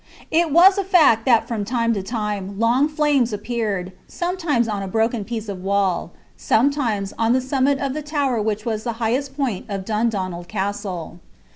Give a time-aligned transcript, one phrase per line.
[0.31, 4.87] It was a fact that from time to time long flames appeared, sometimes on a
[4.87, 9.37] broken piece of wall, sometimes on the summit of the tower which was the highest
[9.37, 11.19] point of Dundonald Castle.